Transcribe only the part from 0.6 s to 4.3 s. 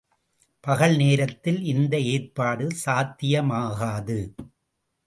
பகல் நேரத்தில் இந்த ஏற்பாடு சாத்தியமாகாது.